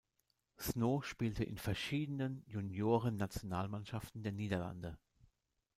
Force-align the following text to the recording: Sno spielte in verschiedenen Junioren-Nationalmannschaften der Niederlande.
Sno 0.59 1.03
spielte 1.03 1.43
in 1.43 1.59
verschiedenen 1.59 2.41
Junioren-Nationalmannschaften 2.47 4.23
der 4.23 4.31
Niederlande. 4.31 4.97